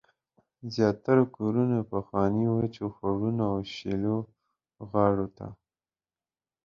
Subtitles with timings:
[0.75, 4.17] زیاتره کورونه د پخوانیو وچو خوړونو او شیلو
[4.89, 5.47] غاړو ته